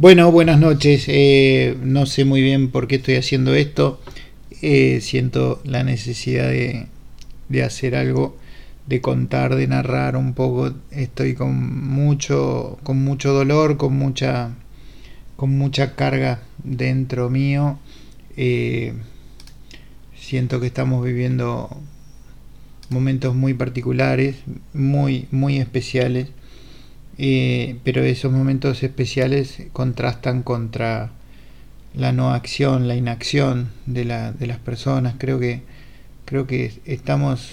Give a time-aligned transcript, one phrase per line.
[0.00, 1.04] Bueno, buenas noches.
[1.08, 4.00] Eh, no sé muy bien por qué estoy haciendo esto.
[4.62, 6.86] Eh, siento la necesidad de,
[7.50, 8.34] de, hacer algo,
[8.86, 10.72] de contar, de narrar un poco.
[10.90, 14.54] Estoy con mucho, con mucho dolor, con mucha,
[15.36, 17.78] con mucha carga dentro mío.
[18.38, 18.94] Eh,
[20.18, 21.76] siento que estamos viviendo
[22.88, 24.36] momentos muy particulares,
[24.72, 26.28] muy, muy especiales
[27.22, 31.10] eh, pero esos momentos especiales contrastan contra
[31.94, 35.16] la no acción, la inacción de, la, de las personas.
[35.18, 35.60] Creo que,
[36.24, 37.50] creo que estamos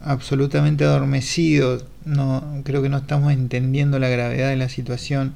[0.00, 1.84] absolutamente adormecidos,
[2.64, 5.34] creo que no estamos entendiendo la gravedad de la situación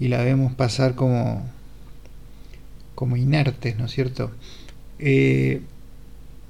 [0.00, 1.48] y la vemos pasar como,
[2.96, 4.32] como inertes, ¿no es cierto?
[4.98, 5.62] Eh,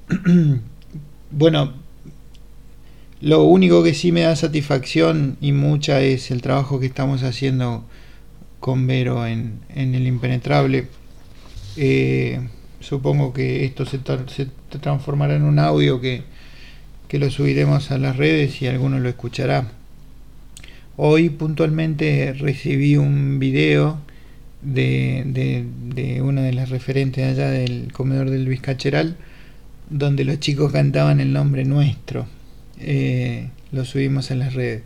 [1.29, 1.73] bueno,
[3.21, 7.83] lo único que sí me da satisfacción y mucha es el trabajo que estamos haciendo
[8.61, 10.87] con Vero en, el impenetrable.
[11.75, 12.39] Eh,
[12.79, 13.99] supongo que esto se,
[14.79, 16.23] transformará en un audio que,
[17.11, 19.69] lo subiremos a las redes y alguno lo escuchará.
[20.95, 23.99] Hoy puntualmente recibí un video
[24.61, 25.23] de,
[25.95, 29.17] de, una de las referentes allá del comedor del Vizcacheral
[29.89, 32.27] donde los chicos cantaban el nombre nuestro
[32.79, 34.83] eh, lo subimos en las redes.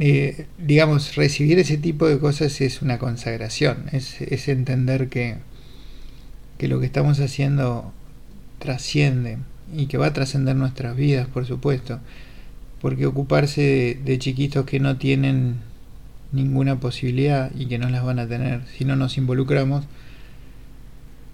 [0.00, 5.36] Eh, digamos, recibir ese tipo de cosas es una consagración, es, entender que,
[6.58, 7.92] que lo que estamos haciendo
[8.58, 9.38] trasciende
[9.74, 12.00] y que va a trascender nuestras vidas, por supuesto,
[12.80, 15.56] porque ocuparse de, chiquitos que no tienen
[16.32, 19.86] ninguna posibilidad y que no las van a tener si no nos involucramos,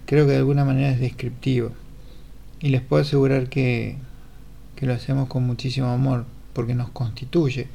[0.05, 1.71] creo que de alguna manera es descriptivo.
[2.61, 3.97] Y les puedo asegurar que,
[4.75, 7.67] que lo hacemos con muchísimo amor, porque nos constituye.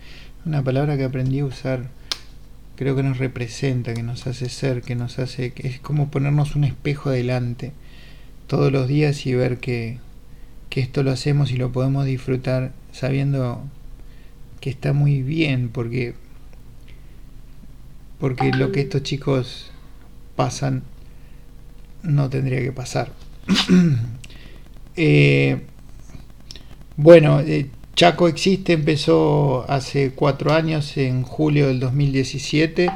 [0.45, 1.89] Una palabra que aprendí a usar,
[2.77, 6.57] creo que nos representa, que nos hace ser, que nos hace, que es como ponernos
[6.57, 7.73] un espejo delante
[8.47, 9.98] todos los días y ver que,
[10.70, 13.63] que esto lo hacemos y lo podemos disfrutar sabiendo
[14.61, 16.14] que está muy bien, porque,
[18.19, 19.70] porque lo que estos chicos
[20.36, 20.83] pasan
[22.03, 23.13] no tendría que pasar.
[24.97, 25.67] eh,
[27.02, 27.66] bueno, eh,
[27.96, 32.90] Chaco existe, empezó hace cuatro años, en julio del 2017,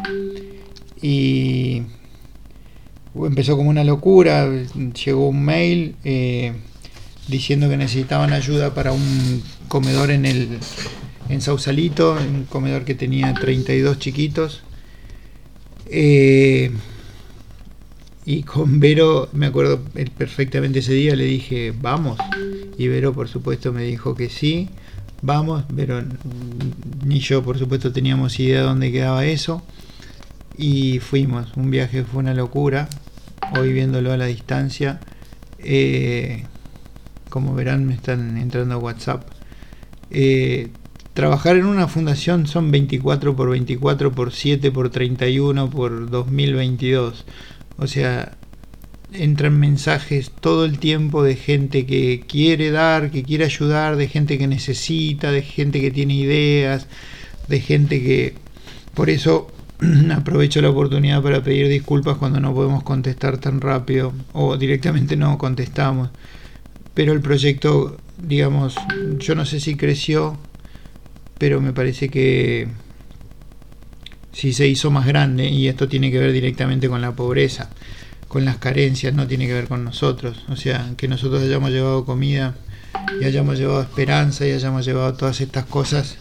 [1.00, 1.82] y
[3.14, 4.46] empezó como una locura,
[5.04, 6.52] llegó un mail eh,
[7.28, 10.58] diciendo que necesitaban ayuda para un comedor en el
[11.30, 14.64] en Sausalito, un comedor que tenía 32 chiquitos.
[15.86, 16.72] Eh,
[18.26, 19.82] y con Vero, me acuerdo
[20.18, 22.18] perfectamente ese día, le dije, vamos.
[22.76, 24.68] Y Vero, por supuesto, me dijo que sí,
[25.22, 25.64] vamos.
[25.74, 26.02] Pero
[27.04, 29.62] ni yo, por supuesto, teníamos idea de dónde quedaba eso.
[30.56, 31.56] Y fuimos.
[31.56, 32.88] Un viaje fue una locura.
[33.58, 35.00] Hoy viéndolo a la distancia.
[35.58, 36.44] Eh,
[37.28, 39.26] como verán, me están entrando a WhatsApp.
[40.10, 40.70] Eh,
[41.14, 47.24] trabajar en una fundación son 24 por 24 por 7 por 31 por 2022
[47.76, 48.36] o sea,
[49.14, 54.38] entran mensajes todo el tiempo de gente que quiere dar, que quiere ayudar, de gente
[54.38, 56.88] que necesita, de gente que tiene ideas,
[57.48, 58.34] de gente que...
[58.94, 59.50] Por eso
[60.14, 65.38] aprovecho la oportunidad para pedir disculpas cuando no podemos contestar tan rápido o directamente no
[65.38, 66.10] contestamos.
[66.94, 68.76] Pero el proyecto, digamos,
[69.18, 70.38] yo no sé si creció,
[71.38, 72.68] pero me parece que
[74.32, 77.70] si se hizo más grande y esto tiene que ver directamente con la pobreza,
[78.34, 80.44] con las carencias, no tiene que ver con nosotros.
[80.48, 82.56] O sea, que nosotros hayamos llevado comida
[83.20, 86.18] y hayamos llevado esperanza y hayamos llevado todas estas cosas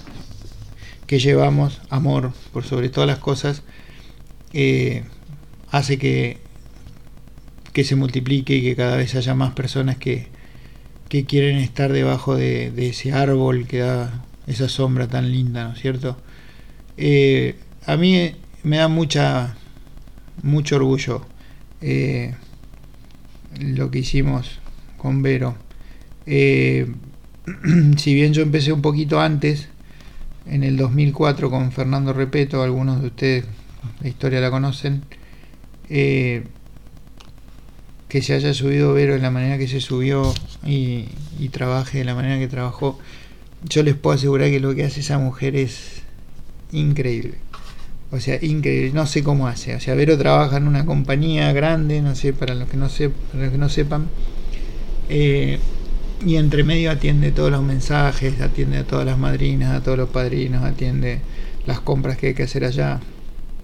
[1.07, 3.63] que llevamos, amor por sobre todas las cosas,
[4.53, 5.05] eh,
[5.71, 6.37] hace que,
[7.73, 10.27] que se multiplique y que cada vez haya más personas que,
[11.09, 15.81] que quieren estar debajo de, ese árbol que da esa sombra tan linda, ¿no es
[15.81, 16.15] cierto?
[16.95, 17.55] Eh,
[17.87, 19.55] a mí me da mucha
[20.43, 21.32] mucho orgullo
[21.85, 22.33] eh,
[23.59, 24.59] lo que hicimos
[24.97, 25.55] con Vero.
[26.25, 26.87] Eh,
[27.97, 29.67] si bien yo empecé un poquito antes,
[30.45, 33.45] en el 2004 con Fernando Repeto, algunos de ustedes
[34.01, 35.03] la historia la conocen,
[35.89, 36.45] eh,
[38.07, 40.33] que se haya subido Vero de la manera que se subió
[40.65, 42.97] y, y trabaje de la manera que trabajó,
[43.67, 46.03] yo les puedo asegurar que lo que hace esa mujer es
[46.71, 47.35] increíble.
[48.13, 49.73] O sea, increíble, no sé cómo hace.
[49.73, 53.43] O sea, Vero trabaja en una compañía grande, no sé, para los que no, para
[53.45, 54.07] los que no sepan.
[55.09, 55.57] Eh,
[56.23, 60.09] y entre medio atiende todos los mensajes, atiende a todas las madrinas, a todos los
[60.09, 61.21] padrinos, atiende
[61.65, 62.99] las compras que hay que hacer allá.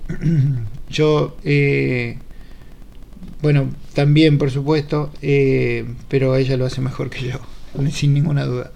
[0.90, 2.18] yo, eh,
[3.44, 7.40] bueno, también por supuesto, eh, pero ella lo hace mejor que yo,
[7.92, 8.72] sin ninguna duda.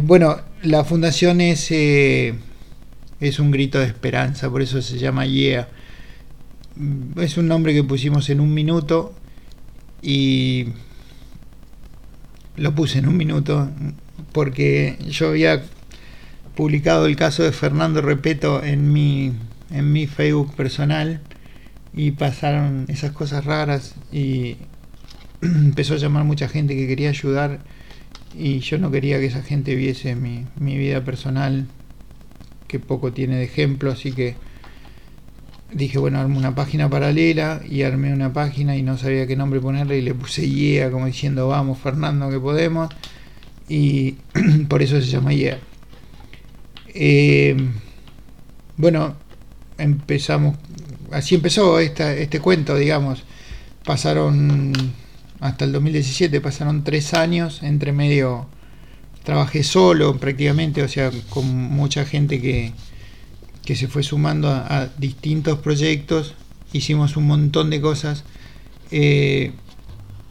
[0.00, 1.70] Bueno, la fundación es,
[3.20, 5.68] es un grito de esperanza, por eso se llama Yeah.
[7.16, 9.14] Es un nombre que pusimos en un minuto
[10.02, 10.66] y
[12.56, 13.70] lo puse en un minuto
[14.32, 15.62] porque yo había
[16.54, 19.32] publicado el caso de Fernando Repeto en mi,
[19.70, 21.20] en mi Facebook personal
[21.94, 24.56] y pasaron esas cosas raras y
[25.40, 27.60] empezó a llamar mucha gente que quería ayudar
[28.38, 31.66] y yo no quería que esa gente viese mi, mi vida personal
[32.66, 34.36] que poco tiene de ejemplo así que
[35.72, 39.60] dije bueno armo una página paralela y armé una página y no sabía qué nombre
[39.60, 42.90] ponerle y le puse IEA como diciendo vamos Fernando que podemos
[43.68, 44.16] y
[44.68, 45.58] por eso se llama IEA
[46.98, 47.54] eh,
[48.78, 49.16] bueno,
[49.78, 50.56] empezamos,
[51.10, 53.24] así empezó este cuento, digamos.
[53.84, 54.72] Pasaron,
[55.40, 58.46] hasta el 2017, pasaron tres años, entre medio
[59.26, 62.72] trabajé solo prácticamente, o sea, con mucha gente que,
[63.64, 66.34] que se fue sumando a, distintos proyectos,
[66.72, 68.22] hicimos un montón de cosas.
[68.92, 69.50] Eh,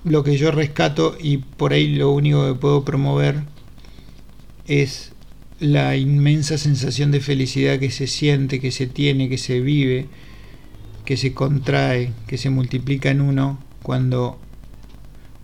[0.06, 3.44] lo que yo rescato y por ahí lo único que puedo promover
[4.66, 5.12] es
[5.60, 10.06] la inmensa sensación de felicidad que se siente, que se tiene, que se vive,
[11.04, 14.40] que se contrae, que se multiplica en uno cuando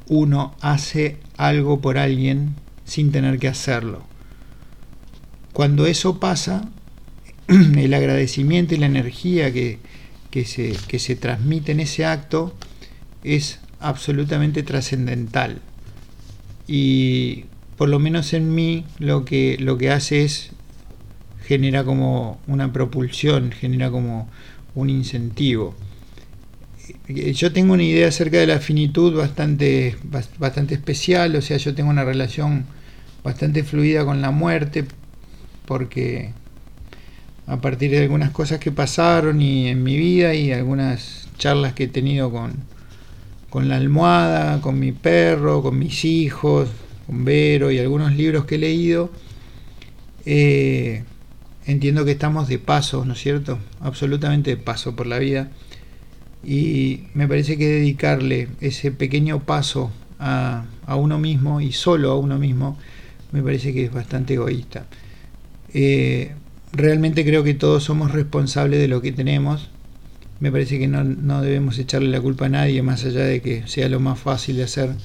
[0.07, 2.55] uno hace algo por alguien
[2.91, 4.03] sin tener que hacerlo.
[5.53, 6.69] Cuando eso pasa,
[7.47, 9.79] el agradecimiento y la energía que,
[10.43, 12.53] se, que se transmite en ese acto
[13.23, 15.61] es absolutamente trascendental.
[16.67, 17.45] Y
[17.77, 20.49] por lo menos en mí, lo que, lo que hace es
[21.45, 24.29] genera como una propulsión, genera como
[24.75, 25.75] un incentivo.
[27.07, 29.95] Eh, yo tengo una idea acerca de la finitud bastante,
[30.39, 32.65] bastante especial, o sea, yo tengo una relación
[33.23, 34.85] bastante fluida con la muerte,
[35.65, 36.31] porque
[37.47, 41.85] a partir de algunas cosas que pasaron y en mi vida y algunas charlas que
[41.85, 42.53] he tenido con,
[43.49, 46.69] con la almohada, con mi perro, con mis hijos,
[47.07, 49.11] Vero y algunos libros que he leído,
[50.25, 51.03] eh,
[51.65, 53.59] entiendo que estamos de paso, ¿no es cierto?
[53.81, 55.51] Absolutamente de paso por la vida.
[56.43, 60.65] Y me parece que dedicarle ese pequeño paso a,
[60.95, 62.77] uno mismo y solo a uno mismo,
[63.31, 64.85] me parece que es bastante egoísta.
[65.73, 66.31] Eh,
[66.73, 69.69] realmente creo que todos somos responsables de lo que tenemos.
[70.39, 73.67] Me parece que no, no debemos echarle la culpa a nadie, más allá de que
[73.67, 74.95] sea lo más fácil de hacer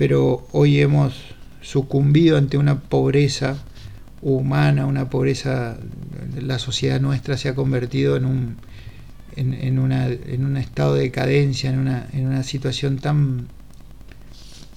[0.00, 1.12] pero hoy hemos
[1.60, 3.58] sucumbido ante una pobreza
[4.22, 5.76] humana, una pobreza,
[6.40, 8.56] la sociedad nuestra se ha convertido en un,
[9.36, 13.48] en, una, en un estado de decadencia, en una, en una situación tan,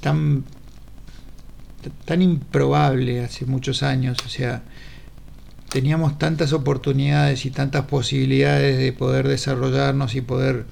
[0.02, 0.44] tan,
[2.06, 4.64] tan improbable hace muchos años, o sea,
[5.70, 10.66] teníamos tantas oportunidades y tantas posibilidades de poder desarrollarnos y poder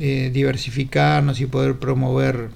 [0.00, 2.48] eh, diversificarnos y poder promover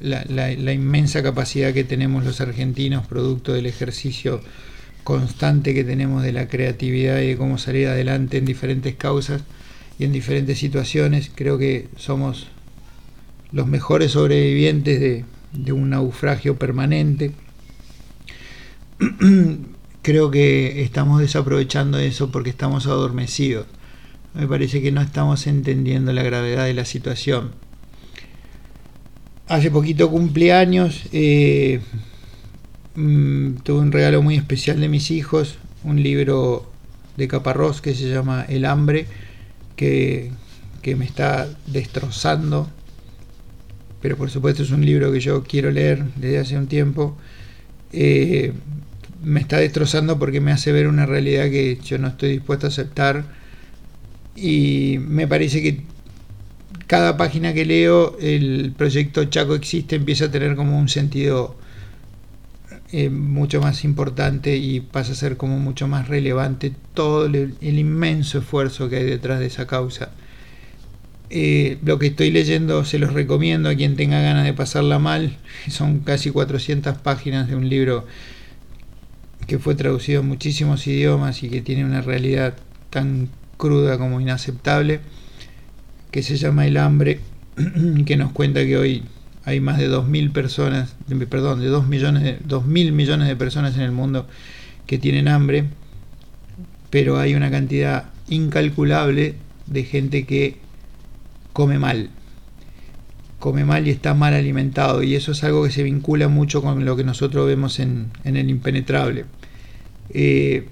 [0.00, 4.40] la, inmensa capacidad que tenemos los argentinos, producto del ejercicio
[5.02, 9.42] constante que tenemos de la creatividad y de cómo salir adelante en diferentes causas
[9.98, 11.30] y en diferentes situaciones.
[11.34, 12.48] Creo que somos
[13.50, 17.32] los mejores sobrevivientes de, de un naufragio permanente.
[20.02, 23.66] Creo que estamos desaprovechando eso porque estamos adormecidos.
[24.34, 27.52] Me parece que no estamos entendiendo la gravedad de la situación
[29.50, 31.80] hace poquito cumpleaños, eh,
[32.94, 36.70] mm, tuve un regalo muy especial de mis hijos, un libro
[37.16, 39.06] de Caparrós que se llama El hambre,
[39.74, 40.30] que,
[40.96, 42.70] me está destrozando,
[44.00, 47.16] pero por supuesto es un libro que yo quiero leer desde hace un tiempo.
[47.92, 48.52] Eh,
[49.22, 52.70] me está destrozando porque me hace ver una realidad que yo no estoy dispuesto a
[52.70, 53.24] aceptar
[54.34, 55.82] y me parece que
[56.86, 61.56] cada página que leo, el proyecto Chaco Existe empieza a tener como un sentido
[62.92, 68.38] eh, mucho más importante y pasa a ser como mucho más relevante todo el, inmenso
[68.38, 70.10] esfuerzo que hay detrás de esa causa.
[71.32, 75.38] Eh, lo que estoy leyendo se los recomiendo a quien tenga ganas de pasarla mal.
[75.68, 78.04] Son casi 400 páginas de un libro
[79.46, 82.54] que fue traducido en muchísimos idiomas y que tiene una realidad
[82.90, 85.00] tan cruda como inaceptable
[86.10, 87.20] que se llama El hambre,
[88.06, 89.04] que nos cuenta que hoy
[89.44, 90.96] hay más de 2.000 personas,
[91.28, 94.26] perdón, de 2 millones de, 2.000 millones de personas en el mundo
[94.86, 95.64] que tienen hambre,
[96.90, 100.58] pero hay una cantidad incalculable de gente que
[101.52, 102.10] come mal.
[103.38, 105.02] Come mal y está mal alimentado.
[105.02, 108.50] Y eso es algo que se vincula mucho con lo que nosotros vemos en, el
[108.50, 109.24] impenetrable.
[110.10, 110.66] Eh,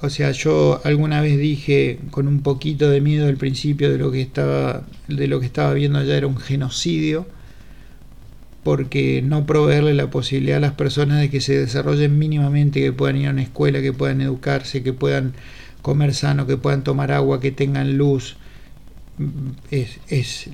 [0.00, 4.10] o sea, yo alguna vez dije con un poquito de miedo al principio de lo
[4.10, 7.26] que estaba, de lo que estaba viendo allá era un genocidio,
[8.64, 13.16] porque no proveerle la posibilidad a las personas de que se desarrollen mínimamente, que puedan
[13.16, 15.34] ir a una escuela, que puedan educarse, que puedan
[15.80, 18.36] comer sano, que puedan tomar agua, que tengan luz,
[19.70, 20.50] es, es,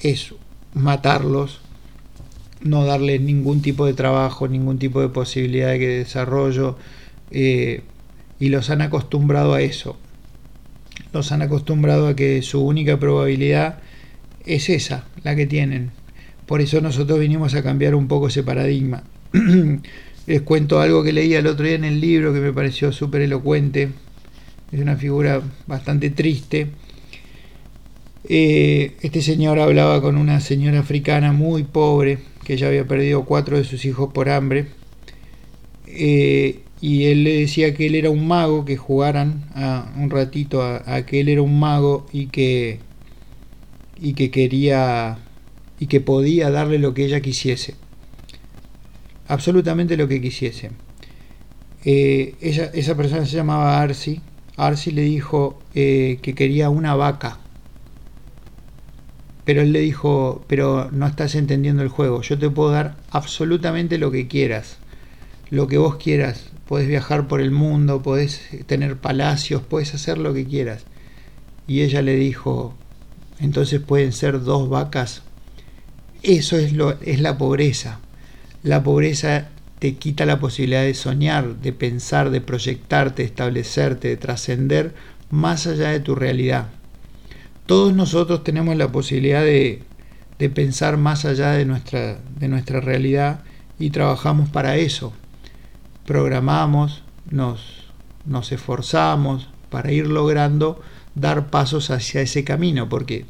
[0.00, 0.34] es
[0.74, 1.60] matarlos,
[2.62, 6.76] no darles ningún tipo de trabajo, ningún tipo de posibilidad de desarrollo.
[7.30, 7.82] Eh,
[8.38, 9.96] y los han acostumbrado a eso.
[11.12, 13.78] Los han acostumbrado a que su única probabilidad
[14.44, 15.90] es esa, la que tienen.
[16.46, 19.04] Por eso nosotros vinimos a cambiar un poco ese paradigma.
[20.26, 23.22] Les cuento algo que leí el otro día en el libro que me pareció súper
[23.22, 23.90] elocuente.
[24.70, 26.68] Es una figura bastante triste.
[28.28, 33.56] Eh, este señor hablaba con una señora africana muy pobre que ya había perdido cuatro
[33.56, 34.66] de sus hijos por hambre.
[35.86, 40.62] Eh, y él le decía que él era un mago, que jugaran a, un ratito
[40.62, 42.80] a, que él era un mago y que,
[44.00, 45.18] y que quería
[45.78, 47.74] y que podía darle lo que ella quisiese.
[49.28, 50.70] Absolutamente lo que quisiese.
[51.84, 54.20] Eh, esa persona se llamaba Arsi.
[54.56, 57.38] Arsi le dijo eh, que quería una vaca.
[59.44, 62.22] Pero él le dijo, pero no estás entendiendo el juego.
[62.22, 64.78] Yo te puedo dar absolutamente lo que quieras.
[65.50, 70.32] Lo que vos quieras podés viajar por el mundo, podés tener palacios, podés hacer lo
[70.32, 70.84] que quieras.
[71.66, 72.74] Y ella le dijo,
[73.40, 75.22] entonces pueden ser dos vacas.
[76.22, 78.00] Eso es, lo, es la pobreza.
[78.62, 79.48] La pobreza
[79.80, 84.94] te quita la posibilidad de soñar, de pensar, de proyectarte, de establecerte, de trascender
[85.28, 86.68] más allá de tu realidad.
[87.72, 89.80] Todos nosotros tenemos la posibilidad de,
[90.38, 93.44] de pensar más allá de nuestra, de nuestra realidad
[93.78, 95.14] y trabajamos para eso
[96.04, 97.86] programamos, nos,
[98.26, 100.82] nos esforzamos para ir logrando
[101.14, 103.24] dar pasos hacia ese camino, porque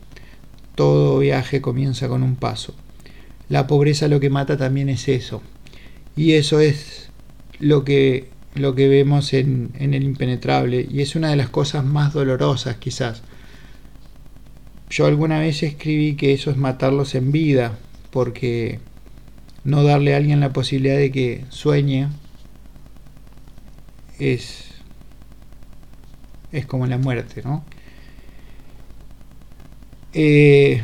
[0.74, 2.74] todo viaje comienza con un paso.
[3.48, 5.40] La pobreza lo que mata también es eso.
[6.16, 7.10] Y eso es
[7.60, 10.84] lo que, lo que vemos en, en el impenetrable.
[10.90, 13.22] Y es una de las cosas más dolorosas quizás.
[14.92, 17.78] Yo alguna vez escribí que eso es matarlos en vida,
[18.10, 18.78] porque
[19.64, 22.08] no darle a alguien la posibilidad de que sueñe
[24.18, 24.66] es,
[26.52, 27.64] es como la muerte, ¿no?
[30.12, 30.82] Eh,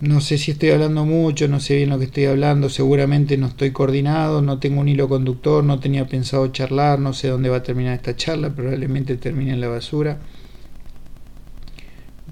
[0.00, 3.46] no sé si estoy hablando mucho, no sé bien lo que estoy hablando, seguramente no
[3.46, 7.58] estoy coordinado, no tengo un hilo conductor, no tenía pensado charlar, no sé dónde va
[7.58, 10.18] a terminar esta charla, probablemente termine en la basura.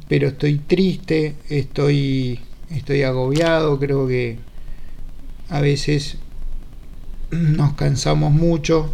[0.08, 4.38] Pero estoy triste, estoy, estoy agobiado, creo que
[5.48, 6.18] a veces
[7.30, 8.92] nos cansamos mucho,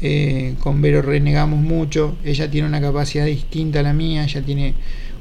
[0.00, 4.74] eh, con Vero renegamos mucho, ella tiene una capacidad distinta a la mía, ella tiene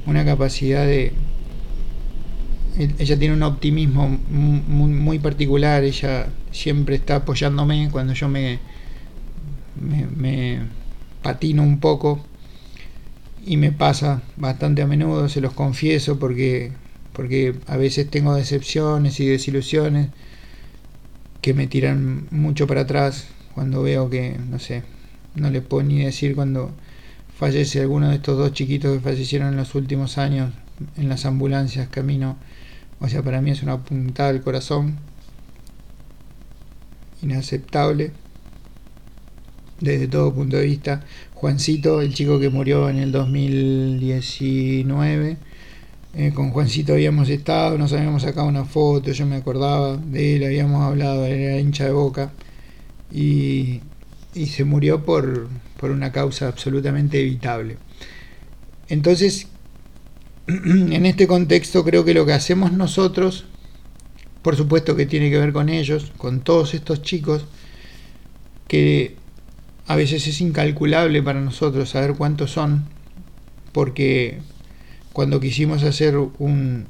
[0.06, 1.14] una capacidad de...
[2.78, 8.60] Ella tiene un optimismo muy, particular, ella siempre está apoyándome cuando yo me,
[9.82, 10.60] me,
[11.24, 12.24] patino un poco
[13.48, 16.74] y me pasa bastante a menudo, se los confieso, porque,
[17.14, 20.10] porque a veces tengo decepciones y desilusiones
[21.42, 24.84] que me tiran mucho para atrás cuando veo que, no sé,
[25.36, 26.72] no le puedo ni decir cuando
[27.38, 30.52] fallece alguno de estos dos chiquitos que fallecieron en los últimos años
[30.98, 32.36] en las ambulancias camino.
[33.00, 34.98] O sea, para mí es una puntada al corazón.
[37.22, 38.12] Inaceptable.
[39.80, 41.04] Desde todo punto de vista.
[41.34, 45.38] Juancito, el chico que murió en el 2019.
[46.16, 50.46] Eh, con Juancito habíamos estado, nos habíamos sacado una foto, yo me acordaba de él,
[50.46, 52.32] habíamos hablado, era hincha de boca
[53.14, 53.82] y,
[54.34, 55.48] se murió por,
[55.80, 57.78] por una causa absolutamente evitable.
[58.90, 59.48] Entonces,
[60.48, 63.46] en este contexto creo que lo que hacemos nosotros,
[64.42, 67.46] por supuesto que tiene que ver con ellos, con todos estos chicos,
[68.68, 69.16] que
[69.88, 72.86] a veces es incalculable para nosotros saber cuántos son,
[73.72, 74.40] porque
[75.14, 76.88] cuando quisimos hacer un,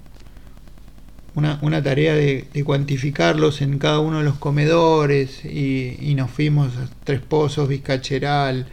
[1.35, 7.21] una, tarea de, cuantificarlos en cada uno de los comedores y, nos fuimos a Tres
[7.21, 8.65] Pozos, Vizcacheral,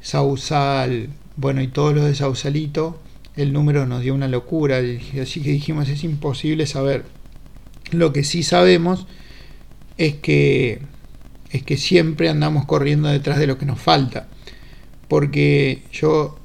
[0.00, 2.98] Sausal, bueno, y todos los de Sausalito,
[3.36, 4.78] el número nos dio una locura,
[5.20, 7.04] así que dijimos es imposible saber.
[7.90, 9.06] Lo que sí sabemos
[9.98, 10.80] es que,
[11.50, 14.28] es que siempre andamos corriendo detrás de lo que nos falta,
[15.08, 16.38] porque yo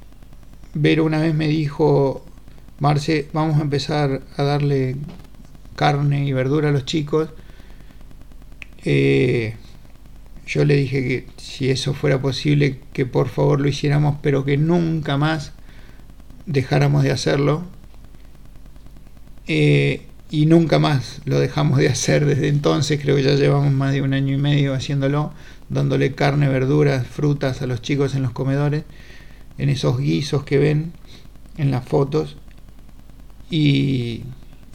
[0.76, 2.26] Vero una vez me dijo,
[2.80, 4.96] Marce, vamos a empezar a darle
[5.76, 7.30] carne y verdura a los chicos.
[8.84, 9.56] Eh,
[10.48, 14.58] yo le dije que si eso fuera posible, que por favor lo hiciéramos, pero que
[14.58, 15.54] nunca más
[16.48, 17.64] dejáramos de hacerlo.
[19.46, 23.94] Eh, y nunca más lo dejamos de hacer desde entonces, creo que ya llevamos más
[23.94, 25.32] de un año y medio haciéndolo,
[25.70, 28.84] dándole carne, verduras, frutas a los chicos en los comedores,
[29.60, 30.94] en esos guisos que ven
[31.58, 32.36] en las fotos.
[33.52, 34.24] Y,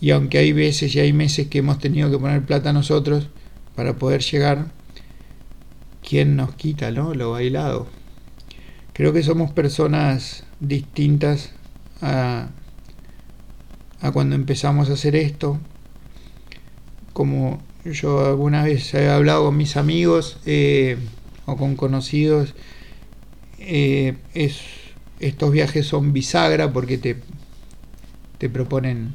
[0.00, 3.26] y aunque hay veces y hay meses que hemos tenido que poner plata nosotros
[3.74, 4.70] para poder llegar,
[6.08, 7.14] ¿quién nos quita ¿no?
[7.14, 7.88] lo bailado?
[8.92, 11.50] Creo que somos personas distintas
[12.00, 12.50] a,
[14.00, 15.58] a cuando empezamos a hacer esto.
[17.12, 20.96] Como yo alguna vez he hablado con mis amigos eh,
[21.46, 22.54] o con conocidos,
[23.58, 24.60] eh, es,
[25.20, 27.16] estos viajes son bisagra porque te,
[28.38, 29.14] te proponen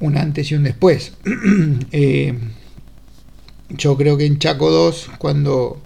[0.00, 1.14] un antes y un después.
[1.92, 2.38] eh,
[3.70, 5.80] yo creo que en Chaco 2, cuando,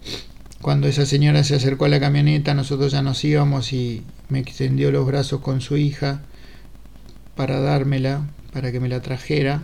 [0.61, 4.91] cuando esa señora se acercó a la camioneta, nosotros ya nos íbamos y me extendió
[4.91, 6.21] los brazos con su hija
[7.35, 9.63] para dármela, para que me la trajera.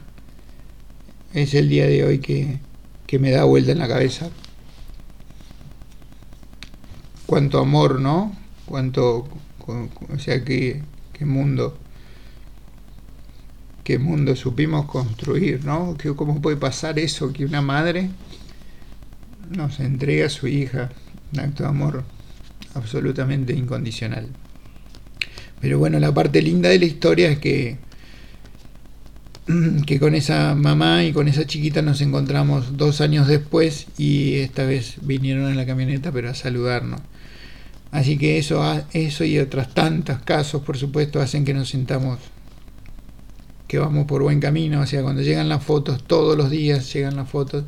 [1.34, 2.60] Es el día de hoy que,
[3.08, 4.30] que me da vuelta en la cabeza.
[7.26, 8.36] Cuánto amor, ¿no?
[8.66, 9.28] Cuánto,
[9.68, 10.82] o sea, qué,
[11.14, 11.78] qué mundo
[13.90, 15.98] qué mundo supimos construir, ¿no?
[16.16, 17.34] ¿Cómo puede pasar eso?
[17.34, 18.12] Que una madre
[19.50, 20.92] nos entrega a su hija,
[21.34, 22.04] un acto de amor
[22.76, 24.28] absolutamente incondicional.
[25.62, 27.78] Pero bueno, la parte linda de la historia es que,
[29.86, 34.66] que con esa mamá y con esa chiquita nos encontramos dos años después y esta
[34.66, 37.02] vez vinieron en la camioneta pero a saludarnos.
[37.92, 38.64] Así que eso,
[38.94, 42.20] eso y otros tantos casos, por supuesto, hacen que nos sintamos
[43.70, 47.16] que vamos por buen camino, o sea, cuando llegan las fotos, todos los días llegan
[47.16, 47.66] las fotos,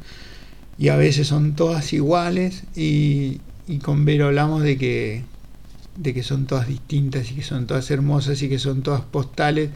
[0.79, 3.39] y a veces son todas iguales, y,
[3.83, 5.23] con Vero hablamos de que,
[5.95, 9.69] de que son todas distintas, y que son todas hermosas, y que son todas postales,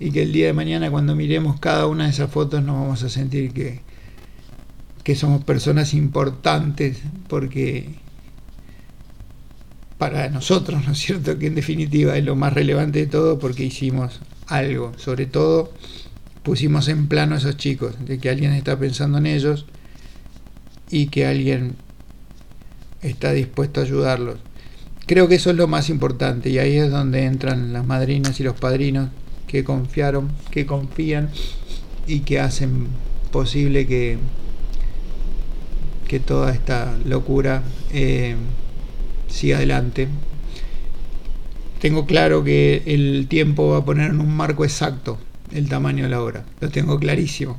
[0.00, 3.02] y que el día de mañana cuando miremos cada una de esas fotos nos vamos
[3.02, 3.80] a sentir que,
[5.02, 6.98] que somos personas importantes,
[7.28, 7.94] porque
[9.98, 11.38] para nosotros, ¿no es cierto?
[11.38, 15.72] Que en definitiva es lo más relevante de todo porque hicimos algo, sobre todo
[16.42, 19.66] pusimos en plano a esos chicos, de que alguien está pensando en ellos
[20.90, 21.76] y que alguien
[23.02, 24.38] está dispuesto a ayudarlos.
[25.06, 28.42] Creo que eso es lo más importante y ahí es donde entran las madrinas y
[28.42, 29.10] los padrinos
[29.46, 31.30] que confiaron, que confían
[32.06, 32.88] y que hacen
[33.30, 34.18] posible que,
[36.08, 37.62] que toda esta locura
[37.92, 38.36] eh,
[39.28, 40.08] siga adelante
[41.84, 45.18] tengo claro que el tiempo va a poner en un marco exacto
[45.52, 46.46] el tamaño de la obra.
[46.62, 47.58] Lo tengo clarísimo.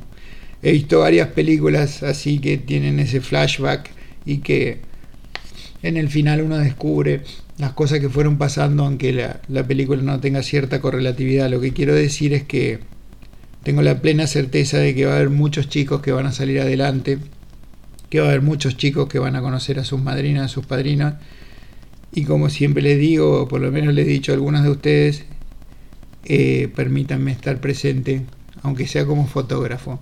[0.64, 3.88] He visto varias películas así que tienen ese flashback
[4.24, 4.80] y que
[5.82, 7.22] en el final uno descubre
[7.58, 11.50] las cosas que fueron pasando aunque la, la película no tenga cierta correlatividad.
[11.50, 12.80] Lo que quiero decir es que
[13.62, 16.60] tengo la plena certeza de que va a haber muchos chicos que van a salir
[16.60, 17.18] adelante,
[18.10, 20.66] que va a haber muchos chicos que van a conocer a sus madrinas, a sus
[20.66, 21.14] padrinos
[22.16, 24.70] y como siempre les digo, o por lo menos les he dicho a algunos de
[24.70, 25.24] ustedes,
[26.24, 28.22] eh, permítanme estar presente,
[28.62, 30.00] aunque sea como fotógrafo,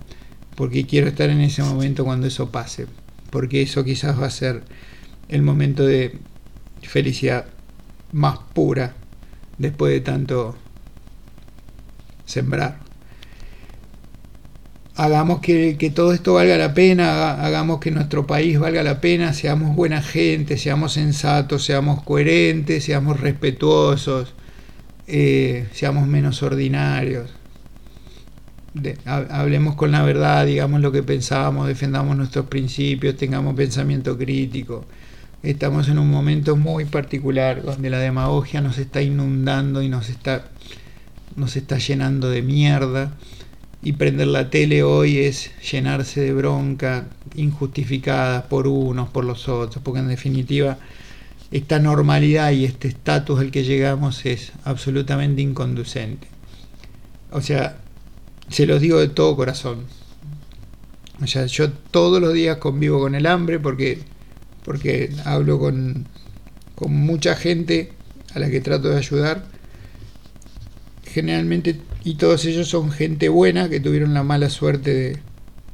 [0.55, 2.87] porque quiero estar en ese momento cuando eso pase,
[3.31, 4.63] porque eso quizás va a ser
[5.29, 6.17] el momento de
[6.81, 7.45] felicidad
[8.11, 8.93] más pura
[9.57, 10.55] después de tanto
[12.25, 12.85] sembrar
[14.95, 19.75] hagamos que, todo esto valga la pena, hagamos que nuestro país valga la pena, seamos
[19.75, 24.33] buena gente, seamos sensatos, seamos coherentes, seamos respetuosos,
[25.07, 27.31] eh, seamos menos ordinarios.
[29.05, 34.85] hablemos con la verdad, digamos lo que pensamos, defendamos nuestros principios, tengamos pensamiento crítico.
[35.45, 40.45] Estamos en un momento muy particular donde la demagogia nos está inundando y nos está,
[41.35, 43.13] nos está llenando de mierda
[43.83, 47.05] y prender la tele hoy es llenarse de bronca
[47.35, 50.79] injustificada por unos, por los otros, porque en definitiva
[51.51, 56.27] esta normalidad y este estatus al que llegamos es absolutamente inconducente.
[57.29, 57.77] O sea,
[58.49, 59.83] se los digo de todo corazón.
[61.21, 63.99] O sea, yo todos los días convivo con el hambre porque,
[64.65, 66.07] porque hablo con,
[66.73, 67.93] con mucha gente
[68.33, 69.45] a la que trato de ayudar.
[71.05, 75.19] Generalmente, y todos ellos son gente buena que tuvieron la mala suerte de,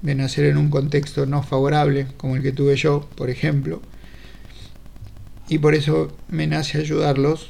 [0.01, 3.81] de nacer en un contexto no favorable, como el que tuve yo, por ejemplo.
[5.47, 7.49] Y por eso me nace ayudarlos,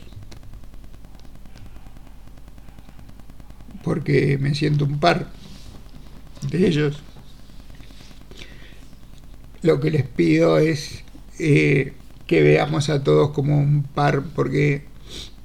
[3.84, 5.28] porque me siento un par
[6.50, 7.02] de ellos.
[9.64, 11.04] Lo que les pido es
[11.44, 11.94] eh,
[12.28, 14.84] que veamos a todos como un par, porque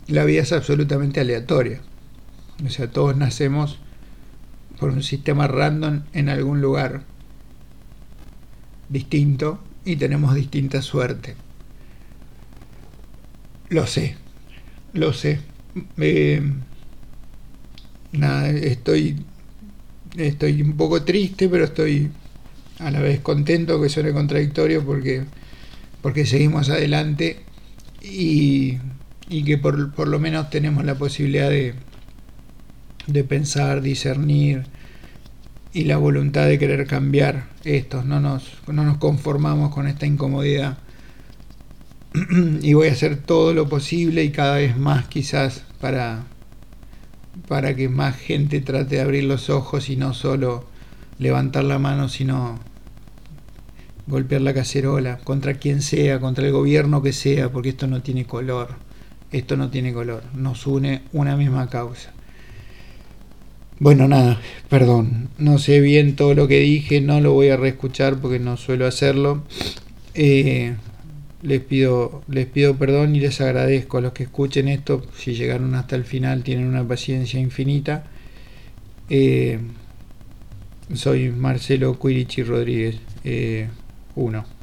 [0.07, 1.81] la vida es absolutamente aleatoria.
[2.65, 3.79] O sea, todos nacemos
[4.79, 7.03] por un sistema random en algún lugar
[8.89, 11.35] distinto y tenemos distinta suerte.
[13.71, 14.17] Lo sé,
[14.93, 15.41] lo sé.
[15.97, 16.43] Eh,
[18.13, 19.17] nada, estoy,
[20.17, 22.11] estoy un poco triste, pero estoy
[22.79, 25.25] a la vez contento, que suene contradictorio, porque,
[26.07, 27.41] porque seguimos adelante
[28.01, 28.79] y,
[29.29, 31.75] y que por, por, lo menos tenemos la posibilidad de,
[33.09, 34.67] de pensar, discernir
[35.73, 38.05] y la voluntad de querer cambiar esto.
[38.05, 40.79] No nos, no nos conformamos con esta incomodidad.
[42.63, 46.23] y voy a hacer todo lo posible y cada vez más quizás para,
[47.49, 50.69] para que más gente trate de abrir los ojos y no solo
[51.19, 52.61] levantar la mano, sino
[54.07, 58.25] golpear la cacerola contra quien sea, contra el gobierno que sea, porque esto no tiene
[58.25, 58.77] color.
[59.33, 60.23] Esto no tiene color.
[60.35, 62.13] Nos une una misma causa.
[63.79, 64.41] Bueno, nada,
[64.71, 65.29] perdón.
[65.39, 68.87] No sé bien todo lo que dije, no lo voy a reescuchar porque no suelo
[68.87, 69.43] hacerlo.
[70.15, 70.75] Eh,
[71.43, 75.03] les pido, les pido perdón y les agradezco a los que escuchen esto.
[75.17, 78.05] Si llegaron hasta el final, tienen una paciencia infinita.
[79.11, 79.59] Eh,
[80.95, 82.97] soy Marcelo Cuirichi Rodríguez,
[84.17, 84.35] 1.
[84.35, 84.56] Eh,